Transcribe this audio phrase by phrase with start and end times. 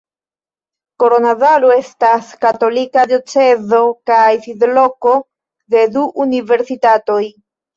[1.03, 5.15] Koronadalo estas katolika diocezo kaj sidloko
[5.77, 7.23] de du universitatoj.